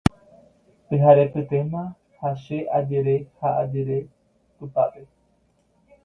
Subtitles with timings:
[0.87, 1.83] Pyharepytéma
[2.19, 3.97] ha che ajere ha ajere
[4.57, 5.01] tupápe